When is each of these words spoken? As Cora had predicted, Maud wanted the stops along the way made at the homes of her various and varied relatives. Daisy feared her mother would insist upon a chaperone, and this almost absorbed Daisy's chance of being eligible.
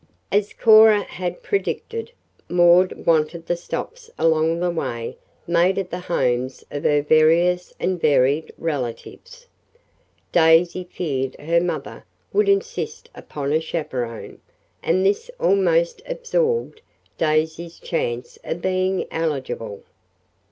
As 0.31 0.51
Cora 0.51 1.03
had 1.03 1.43
predicted, 1.43 2.11
Maud 2.49 3.05
wanted 3.05 3.45
the 3.45 3.55
stops 3.55 4.09
along 4.17 4.59
the 4.59 4.71
way 4.71 5.15
made 5.45 5.77
at 5.77 5.91
the 5.91 5.99
homes 5.99 6.65
of 6.71 6.85
her 6.85 7.03
various 7.03 7.71
and 7.79 8.01
varied 8.01 8.51
relatives. 8.57 9.45
Daisy 10.31 10.85
feared 10.85 11.35
her 11.39 11.61
mother 11.61 12.03
would 12.33 12.49
insist 12.49 13.11
upon 13.13 13.53
a 13.53 13.61
chaperone, 13.61 14.39
and 14.81 15.05
this 15.05 15.29
almost 15.39 16.01
absorbed 16.07 16.81
Daisy's 17.19 17.77
chance 17.79 18.39
of 18.43 18.59
being 18.59 19.05
eligible. 19.11 19.83